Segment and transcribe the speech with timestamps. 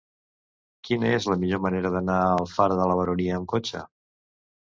[0.87, 3.85] Quina és la millor manera d'anar a Alfara de la Baronia amb cotxe?